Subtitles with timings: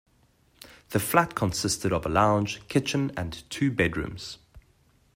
[0.89, 4.39] The flat consisted of a lounge, kitchen and two bedrooms.